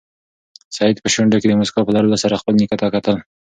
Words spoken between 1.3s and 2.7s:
کې د موسکا په لرلو سره خپل